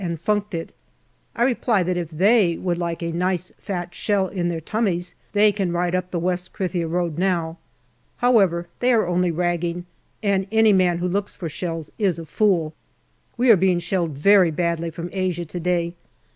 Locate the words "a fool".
12.17-12.73